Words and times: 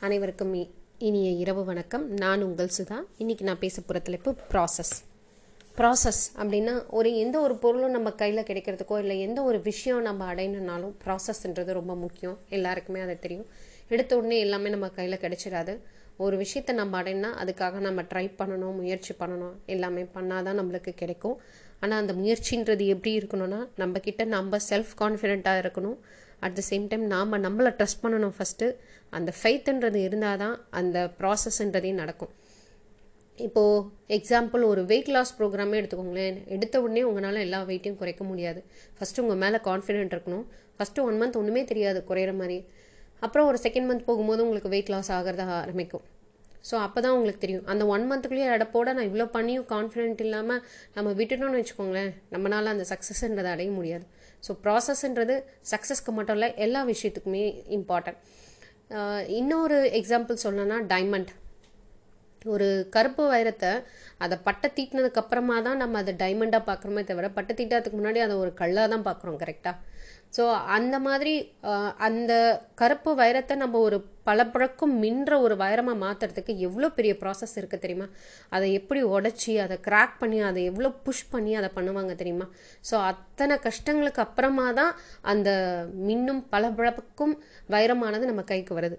அனைவருக்கும் 0.00 0.54
இ- 0.54 0.70
இனிய 0.98 1.30
இரவு 1.30 1.64
வணக்கம். 1.64 2.10
நான் 2.10 2.42
உங்கள் 2.42 2.70
சுதா. 2.78 3.00
இன்னைக்கு 3.16 3.44
நான் 3.44 3.58
பேச 3.58 3.80
போகிற 3.80 3.98
தலைப்பு 3.98 4.34
ப்ராசஸ் 4.52 5.04
ப்ராசஸ் 5.76 6.36
அப்படின்னா 6.36 6.86
ஒரு 6.90 7.16
எந்த 7.16 7.40
ஒரு 7.40 7.56
பொருளும் 7.56 7.90
நம்ம 7.90 8.10
கையில் 8.10 8.42
கிடைக்கிறதுக்கோ 8.42 8.98
இல்லை 8.98 9.20
எந்த 9.20 9.42
ஒரு 9.42 9.60
விஷயம் 9.60 10.02
நம்ம 10.02 10.34
அடையணுன்னாலும் 10.34 10.92
ப்ராசஸ்ன்றது 11.04 11.72
ரொம்ப 11.72 11.96
முக்கியம். 11.96 12.38
எல்லாருக்குமே 12.48 13.00
அது 13.00 13.18
தெரியும். 13.18 13.46
எடுத்த 13.88 14.16
உடனே 14.18 14.38
எல்லாமே 14.38 14.68
நம்ம 14.68 14.88
கையில் 14.88 15.18
கிடைச்சிடாது. 15.18 15.78
ஒரு 16.16 16.36
விஷயத்தை 16.36 16.76
நம்ம 16.76 17.02
அடையணும்னா 17.02 17.32
அதுக்காக 17.44 17.72
நம்ம 17.72 18.02
ட்ரை 18.02 18.32
பண்ணணும் 18.38 18.74
முயற்சி 18.74 19.14
பண்ணணும். 19.20 19.52
எல்லாமே 19.66 20.02
பண்ணாதான் 20.02 20.60
நம்மளுக்கு 20.60 20.90
கிடைக்கும். 20.90 21.40
ஆனால் 21.80 22.06
அந்த 22.06 22.12
முயற்சின்றது 22.12 22.86
எப்படி 22.86 23.18
இருக்கணும்னா 23.18 23.68
நம்ம 23.76 23.98
கிட்ட 23.98 24.24
நம்ம 24.24 24.56
செல்ஃப் 24.56 24.96
கான்ஃபிடென்ட்டாக 24.98 25.60
இருக்கணும். 25.60 25.96
அட் 26.40 26.56
த 26.58 26.62
சேம் 26.70 26.86
டைம் 26.88 27.04
நாம் 27.14 27.32
நம்மளை 27.32 27.70
ட்ரஸ்ட் 27.78 28.02
பண்ணணும் 28.02 28.34
ஃபஸ்ட்டு 28.38 28.66
அந்த 29.10 29.32
ஃபைத்துன்றது 29.42 29.94
இருந்தால் 29.94 30.38
தான் 30.38 30.56
அந்த 30.70 30.98
ப்ராசஸ்ன்றதே 31.18 31.92
நடக்கும். 31.92 32.32
இப்போது 33.36 33.84
எக்ஸாம்பிள் 34.08 34.62
ஒரு 34.64 34.84
வெயிட் 34.84 35.08
லாஸ் 35.08 35.34
ப்ரோக்ராமே 35.38 35.76
எடுத்துக்கோங்களேன். 35.80 36.46
எடுத்த 36.46 36.80
உடனே 36.82 37.02
உங்களால் 37.02 37.44
எல்லா 37.46 37.62
வெயிட்டையும் 37.62 37.96
குறைக்க 37.96 38.24
முடியாது. 38.24 38.64
ஃபஸ்ட்டு 38.98 39.20
உங்கள் 39.20 39.36
மேலே 39.36 39.56
கான்ஃபிடென்ட் 39.56 40.14
இருக்கணும். 40.16 40.46
ஃபஸ்ட்டு 40.78 41.04
ஒன் 41.08 41.22
மந்த் 41.22 41.36
ஒன்றுமே 41.36 41.64
தெரியாது 41.64 42.04
குறையிற 42.08 42.32
மாதிரி. 42.36 42.64
அப்புறம் 43.20 43.46
ஒரு 43.46 43.58
செகண்ட் 43.62 43.88
மந்த் 43.90 44.08
போகும்போது 44.08 44.42
உங்களுக்கு 44.42 44.68
வெயிட் 44.68 44.88
லாஸ் 44.88 45.12
ஆகிறதா 45.12 45.46
ஆரம்பிக்கும். 45.62 46.04
ஸோ 46.68 46.74
அப்போ 46.84 46.98
தான் 47.04 47.14
உங்களுக்கு 47.16 47.42
தெரியும். 47.44 47.66
அந்த 47.72 47.82
ஒன் 47.94 48.04
மந்த்துக்குள்ளேயே 48.10 48.48
அடப்போட 48.54 48.92
நான் 48.96 49.08
இவ்வளோ 49.10 49.26
பண்ணியும் 49.36 49.66
கான்ஃபிடென்ட் 49.74 50.22
இல்லாமல் 50.26 50.62
நம்ம 50.96 51.12
விட்டுட்டோம்னு 51.20 51.60
வச்சுக்கோங்களேன் 51.60 52.12
நம்மளால் 52.34 52.72
அந்த 52.74 52.86
சக்ஸஸ்ன்றதை 52.92 53.50
அடைய 53.54 53.70
முடியாது. 53.78 54.04
ஸோ 54.46 54.52
ப்ராசஸ்ன்றது 54.64 55.36
சக்ஸஸ்க்கு 55.72 56.12
மட்டும் 56.18 56.36
இல்லை 56.38 56.50
எல்லா 56.66 56.82
விஷயத்துக்குமே 56.92 57.44
இம்பார்ட்டன்ட் 57.78 58.20
இன்னொரு 59.38 59.78
எக்ஸாம்பிள் 60.00 60.42
சொல்லணும்னா 60.44 60.78
டைமண்ட் 60.94 61.32
ஒரு 62.52 62.66
கருப்பு 62.94 63.22
வைரத்தை 63.32 63.70
அதை 64.24 64.36
பட்டை 64.46 64.68
தீட்டினதுக்கு 64.76 65.20
அப்புறமா 65.22 65.56
தான் 65.66 65.80
நம்ம 65.82 65.98
அதை 66.02 66.12
டைமண்டாக 66.22 66.62
பார்க்குறோமே 66.68 67.02
தவிர 67.08 67.28
பட்டை 67.36 67.52
தீட்டாததுக்கு 67.58 67.98
முன்னாடி 68.00 68.20
அதை 68.26 68.34
ஒரு 68.42 68.52
கல்லாக 68.60 68.88
தான் 68.92 69.06
பார்க்குறோம் 69.08 69.38
கரெக்டாக 69.42 69.76
ஸோ 70.36 70.44
அந்த 70.76 70.96
மாதிரி 71.06 71.32
அந்த 72.06 72.32
கருப்பு 72.80 73.10
வைரத்தை 73.20 73.54
நம்ம 73.62 73.80
ஒரு 73.86 73.98
பளபளக்கும் 74.28 74.94
மின்ற 75.02 75.32
ஒரு 75.44 75.54
வைரமாக 75.62 76.02
மாற்றுறதுக்கு 76.02 76.52
எவ்வளோ 76.66 76.88
பெரிய 76.96 77.12
ப்ராசஸ் 77.22 77.54
இருக்குது 77.60 77.82
தெரியுமா? 77.84 78.06
அதை 78.54 78.66
எப்படி 78.78 79.00
உடச்சி 79.14 79.52
அதை 79.64 79.76
கிராக் 79.86 80.14
பண்ணி 80.22 80.38
அதை 80.48 80.62
எவ்வளோ 80.70 80.90
புஷ் 81.06 81.24
பண்ணி 81.34 81.52
அதை 81.60 81.70
பண்ணுவாங்க 81.76 82.14
தெரியுமா? 82.22 82.46
ஸோ 82.88 82.94
அத்தனை 83.10 83.56
கஷ்டங்களுக்கு 83.66 84.22
அப்புறமா 84.26 84.66
தான் 84.80 84.92
அந்த 85.32 85.48
மின்னும் 86.08 86.42
பளபளப்புக்கும் 86.52 87.34
வைரமானது 87.76 88.30
நம்ம 88.30 88.44
கைக்கு 88.52 88.74
வருது. 88.80 88.98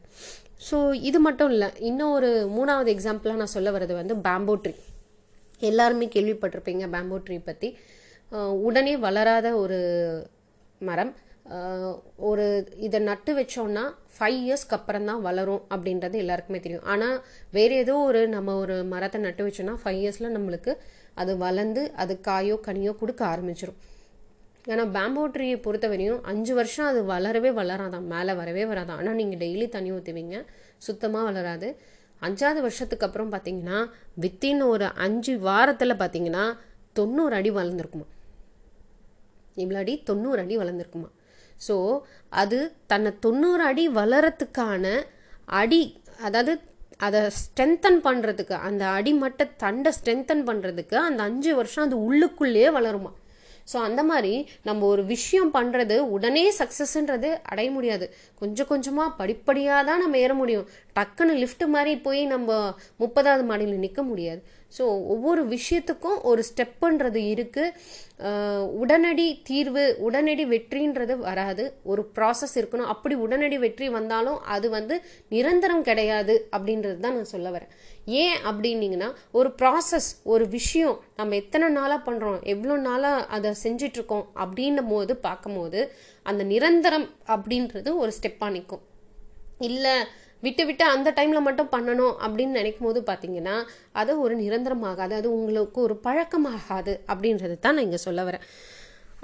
ஸோ 0.70 0.78
இது 1.10 1.20
மட்டும் 1.28 1.52
இல்லை 1.56 1.70
இன்னும் 1.90 2.16
ஒரு 2.18 2.32
மூணாவது 2.58 2.90
எக்ஸாம்பிளாக 2.96 3.42
நான் 3.44 3.56
சொல்ல 3.58 3.70
வர்றது 3.78 3.96
வந்து 4.02 4.18
பேம்போ 4.28 4.56
ட்ரீ 4.64 4.74
எல்லாருமே 5.62 6.06
கேள்விப்பட்டிருப்பீங்க 6.16 6.84
பேம்போ 6.96 7.18
ட்ரீ 7.28 7.38
பற்றி 7.48 7.70
உடனே 8.68 8.92
வளராத 9.06 9.48
ஒரு 9.62 9.78
மரம். 10.88 11.12
ஒரு 12.30 12.46
இதை 12.86 13.00
நட்டு 13.10 13.32
வச்சோம்னா 13.40 13.84
ஃபைவ் 14.16 14.40
இயர்ஸ்க்கு 14.46 14.76
அப்புறம் 14.78 15.08
தான் 15.10 15.22
வளரும் 15.28 15.64
அப்படின்றது 15.74 16.16
எல்லாருக்குமே 16.24 16.60
தெரியும். 16.66 16.88
ஆனால் 16.94 17.16
வேறு 17.56 17.76
ஏதோ 17.84 17.96
ஒரு 18.10 18.22
நம்ம 18.36 18.56
ஒரு 18.64 18.76
மரத்தை 18.94 19.20
நட்டு 19.28 19.46
வச்சோம்னா 19.48 19.76
ஃபைவ் 19.84 20.00
இயர்ஸில் 20.02 20.36
நம்மளுக்கு 20.36 20.74
அது 21.22 21.32
வளர்ந்து 21.46 21.82
அது 22.02 22.14
காயோ 22.28 22.58
கனியோ 22.68 22.92
கொடுக்க 23.02 23.22
ஆரம்பிச்சிடும் 23.34 23.80
ஏன்னா 24.72 24.84
பேம்போ 24.96 25.24
ட்ரீயை 25.36 25.58
பொறுத்தவரையும் 25.66 26.22
அஞ்சு 26.32 26.54
வருஷம் 26.60 26.90
அது 26.92 27.00
வளரவே 27.12 27.52
வளராதான் 27.60 28.06
மேலே 28.14 28.34
வரவே 28.42 28.64
வராதான் 28.72 29.00
ஆனால் 29.02 29.18
நீங்கள் 29.20 29.42
டெய்லி 29.44 29.68
தண்ணி 29.76 29.92
ஊற்றுவீங்க 29.98 30.38
சுத்தமாக 30.88 31.28
வளராது. 31.30 31.70
அஞ்சாவது 32.22 32.62
வருஷத்துக்கு 32.66 33.06
அப்புறம் 33.08 33.32
பார்த்தீங்கன்னா 33.34 33.78
வித்தின் 34.24 34.64
ஒரு 34.74 34.88
அஞ்சு 35.06 35.34
வாரத்தில் 35.48 36.00
பார்த்தீங்கன்னா 36.02 36.46
தொண்ணூறு 37.00 37.36
அடி 37.40 37.52
வளர்ந்துருக்குமா 37.52 38.08
இவ்வளோ 39.64 39.80
அடி 39.84 39.94
தொண்ணூறு 40.10 40.40
அடி 40.44 40.58
வளர்ந்துருக்குமா. 40.62 41.10
ஸோ 41.68 41.76
அது 42.42 42.58
தன்னை 42.92 43.12
தொண்ணூறு 43.26 43.64
அடி 43.70 43.86
வளரத்துக்கான 44.00 44.86
அடி 45.62 45.84
அதாவது 46.28 46.54
அதை 47.08 47.22
ஸ்ட்ரென்தன் 47.40 48.00
பண்ணுறதுக்கு 48.06 48.56
அந்த 48.68 48.84
அடிமட்ட 48.98 49.42
தண்டை 49.64 49.92
ஸ்ட்ரென்தன் 49.98 50.44
பண்ணுறதுக்கு 50.50 50.96
அந்த 51.08 51.24
அஞ்சு 51.30 51.52
வருஷம் 51.60 51.86
அது 51.88 51.98
உள்ளுக்குள்ளேயே 52.08 52.70
வளருமா. 52.78 53.12
ஸோ 53.72 53.78
அந்த 53.88 54.02
மாதிரி 54.10 54.34
நம்ம 54.68 54.86
ஒரு 54.94 55.04
விஷயம் 55.14 55.52
பண்ணுறது 55.56 55.96
உடனே 56.16 56.46
சக்ஸஸ்ன்றது 56.60 57.30
அடைய 57.52 57.70
முடியாது. 57.76 58.06
கொஞ்சம் 58.42 58.70
கொஞ்சமாக 58.72 59.16
படிப்படியாக 59.20 59.88
தான் 59.90 60.02
நம்ம 60.04 60.18
ஏற 60.26 60.34
முடியும். 60.34 60.70
டக்குன்னு 60.98 61.36
லிஃப்ட் 61.44 61.66
மாதிரி 61.76 61.94
போய் 62.08 62.22
நம்ம 62.34 62.50
முப்பதாவது 63.04 63.46
மாடியில் 63.52 63.84
நிற்க 63.86 64.04
முடியாது. 64.04 64.42
ஸோ 64.78 64.84
ஒவ்வொரு 65.14 65.42
விஷயத்துக்கும் 65.54 66.18
ஒரு 66.30 66.42
ஸ்டெப்புன்றது 66.50 67.22
இருக்குது 67.34 67.76
உடனடி 68.82 69.26
தீர்வு 69.50 69.84
உடனடி 70.08 70.44
வெற்றின்றது 70.54 71.14
வராது. 71.28 71.64
ஒரு 71.92 72.02
ப்ராசஸ் 72.18 72.56
இருக்கணும். 72.60 72.92
அப்படி 72.94 73.16
உடனடி 73.26 73.58
வெற்றி 73.66 73.88
வந்தாலும் 73.98 74.40
அது 74.56 74.68
வந்து 74.78 74.96
நிரந்தரம் 75.36 75.86
கிடையாது 75.90 76.36
அப்படின்றது 76.56 77.00
தான் 77.06 77.18
நான் 77.18 77.34
சொல்ல 77.36 77.50
வரேன். 77.56 77.72
ஏன் 78.24 78.38
அப்படின்னீங்கன்னா 78.50 79.10
ஒரு 79.40 79.50
ப்ராசஸ் 79.62 80.10
ஒரு 80.34 80.46
விஷயம் 80.58 80.96
நம்ம 81.20 81.36
எத்தனை 81.44 81.68
நாளாக 81.80 82.02
பண்ணுறோம் 82.08 82.40
எவ்வளோ 82.54 82.78
நாளாக 82.88 83.26
அதை 83.38 83.52
செஞ்சிட்ருக்கோம் 83.66 84.26
அப்படின்னும் 84.44 84.92
போது 84.94 85.16
பார்க்கும்போது 85.28 85.82
அந்த 86.26 86.44
நிரந்தரம் 86.54 87.10
அப்படின்றது 87.36 87.92
ஒரு 88.04 88.14
ஸ்டெப்பாக 88.20 88.56
நிற்கும் 88.58 88.86
இல்லை 89.68 89.96
விட்டு 90.44 90.64
விட்டு 90.68 90.84
அந்த 90.96 91.10
டைமில் 91.18 91.46
மட்டும் 91.48 91.72
பண்ணணும் 91.72 92.16
அப்படின்னு 92.26 92.60
நினைக்கும் 92.60 92.88
போது 92.88 93.00
பார்த்தீங்கன்னா 93.10 93.56
அது 94.02 94.12
ஒரு 94.26 94.36
நிரந்தரமாகாது 94.44 95.14
அது 95.20 95.30
உங்களுக்கு 95.38 95.80
ஒரு 95.88 95.96
பழக்கமாகாது 96.06 96.94
அப்படின்றது 97.14 97.56
தான் 97.60 97.76
நான் 97.78 97.88
இங்கே 97.88 98.02
சொல்ல 98.08 98.24
வரேன். 98.30 98.46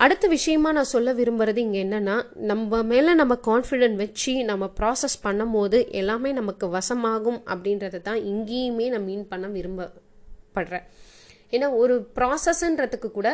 அடுத்த 0.03 0.27
விஷயமா 0.27 0.69
நான் 0.77 0.91
சொல்ல 0.93 1.09
விரும்புறது 1.13 1.59
இங்கே 1.65 1.81
என்னன்னா 1.83 2.15
நம்ம 2.49 2.81
மேலே 2.91 3.11
நம்ம 3.21 3.33
கான்ஃபிடென்ட் 3.49 3.97
வச்சு 4.03 4.33
நம்ம 4.49 4.69
ப்ராசஸ் 4.79 5.15
பண்ணும் 5.25 5.53
போது 5.57 5.77
எல்லாமே 5.99 6.31
நமக்கு 6.39 6.65
வசமாகும் 6.77 7.39
அப்படின்றத 7.53 8.01
தான் 8.09 8.19
இங்கேயுமே 8.31 8.87
நான் 8.93 9.07
மீன் 9.09 9.27
பண்ண 9.31 9.47
விரும்பப்படுறேன். 9.57 10.85
ஏன்னா 11.55 11.67
ஒரு 11.81 11.95
ப்ராசஸ்ன்றதுக்கு 12.17 13.09
கூட 13.17 13.29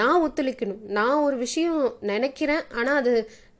நான் 0.00 0.22
ஒத்துழைக்கணும். 0.24 0.82
நான் 0.98 1.24
ஒரு 1.26 1.36
விஷயம் 1.46 1.80
நினைக்கிறேன் 2.12 2.64
ஆனால் 2.78 3.00
அது 3.02 3.12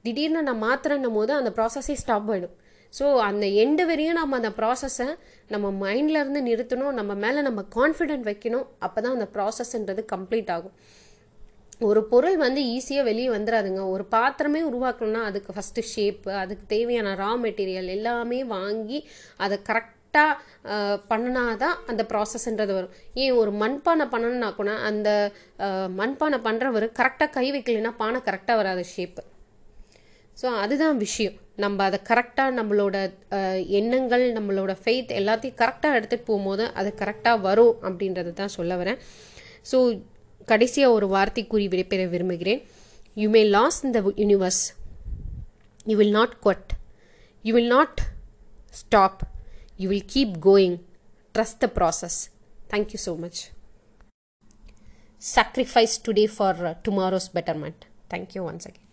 திடீர்னு 0.07 0.43
நான் 0.49 0.65
மாத்திரன்னும் 0.69 1.19
போது 1.19 1.33
அந்த 1.41 1.53
ப்ராசஸே 1.59 1.97
ஸ்டாப் 2.03 2.31
ஆகிடும் 2.35 2.57
ஸோ 2.99 3.07
அந்த 3.29 3.47
எண்டு 3.63 3.85
வரையும் 3.91 4.19
நம்ம 4.21 4.37
அந்த 4.41 4.53
ப்ராசஸை 4.61 5.09
நம்ம 5.55 5.67
மைண்டில் 5.83 6.21
இருந்து 6.23 6.43
நிறுத்தணும் 6.51 6.97
நம்ம 6.99 7.15
மேலே 7.25 7.41
நம்ம 7.49 7.65
கான்ஃபிடென்ட் 7.79 8.29
வைக்கணும் 8.31 8.67
அப்போ 8.87 8.99
தான் 9.01 9.17
அந்த 9.19 9.29
ப்ராசஸ்ன்றது 9.35 10.05
கம்ப்ளீட் 10.15 10.53
ஆகும். 10.57 10.77
ஒரு 11.89 12.01
பொருள் 12.11 12.37
வந்து 12.37 12.61
ஈஸியாக 12.77 13.09
வெளியே 13.09 13.29
வந்துடாதுங்க 13.29 13.83
ஒரு 13.95 14.05
பாத்திரமே 14.15 14.61
உருவாக்கணும்னா 14.71 15.23
அதுக்கு 15.31 15.51
ஃபஸ்ட்டு 15.57 15.83
ஷேப்பு 15.93 16.31
அதுக்கு 16.43 16.65
தேவையான 16.75 17.13
ரா 17.23 17.31
மெட்டீரியல் 17.43 17.91
எல்லாமே 17.97 18.41
வாங்கி 18.55 18.99
அதை 19.45 19.59
கரெக்டாக 19.69 19.93
பண்ணினா 21.11 21.43
தான் 21.65 21.77
அந்த 21.91 22.03
ப்ராசஸ்ன்றது 22.13 22.73
வரும். 22.79 22.95
ஏன் 23.23 23.39
ஒரு 23.41 23.51
மண்பானை 23.63 24.07
பண்ணணும்னா 24.15 24.51
கூட 24.61 24.73
அந்த 24.91 25.09
மண்பானை 26.01 26.39
பண்ணுறவர் 26.49 26.87
கரெக்டாக 27.01 27.35
கை 27.39 27.47
வைக்கலைன்னா 27.57 27.95
பானை 28.03 28.21
கரெக்டாக 28.29 28.61
வராது 28.63 28.85
ஷேப்பு 28.97 29.25
ஸோ 30.41 30.47
அதுதான் 30.63 30.97
விஷயம். 31.07 31.37
நம்ம 31.65 31.85
அதை 31.89 31.99
கரெக்டாக 32.09 32.51
நம்மளோட 32.59 32.97
எண்ணங்கள் 33.79 34.25
நம்மளோட 34.37 34.73
ஃபெய்த் 34.83 35.13
எல்லாத்தையும் 35.21 35.59
கரெக்டாக 35.63 35.99
எடுத்துகிட்டு 35.99 36.29
போகும்போது 36.31 36.65
அது 36.81 36.91
கரெக்டாக 37.03 37.45
வரும் 37.47 37.75
அப்படின்றது 37.89 38.33
தான் 38.41 38.55
சொல்ல 38.57 38.77
வரேன். 38.83 38.99
ஸோ 39.71 39.79
கடைசியாக 40.53 40.97
ஒரு 40.97 41.07
வார்த்தை 41.15 41.45
கூறி 41.53 41.67
விடைபெற 41.73 42.03
விரும்புகிறேன். 42.15 42.61
You 43.23 43.29
may 43.37 43.43
lose 43.57 43.81
in 43.87 43.97
the 43.97 44.03
universe 44.23 44.63
you 45.91 45.97
will 46.03 46.17
not 46.21 46.37
quit 46.47 46.71
you 47.49 47.55
will 47.59 47.73
not 47.77 48.01
stop 48.83 49.21
you 49.83 49.89
will 49.95 50.09
keep 50.15 50.35
going 50.49 50.79
trust 51.35 51.61
the 51.67 51.69
process 51.81 52.19
thank you 52.75 53.01
so 53.09 53.15
much 53.27 53.43
sacrifice 55.21 55.95
today 56.07 56.27
for 56.39 56.53
uh, 56.69 56.75
tomorrow's 56.87 57.29
betterment. 57.37 57.79
Thank 58.13 58.35
you 58.35 58.43
once 58.51 58.65
again. 58.71 58.86